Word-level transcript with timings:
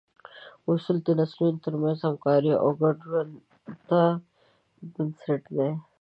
اصول 0.71 0.97
د 1.03 1.07
نسلونو 1.19 1.61
تر 1.65 1.73
منځ 1.81 1.97
د 1.99 2.03
همکارۍ 2.09 2.51
او 2.63 2.69
ګډ 2.81 2.95
ژوند 3.07 3.33
بنسټ 4.93 5.43
دي. 5.55 5.69